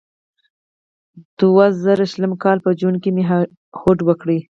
[1.15, 3.23] د دوه زره شلم کال په جون کې مې
[3.79, 4.27] هوډ وکړ.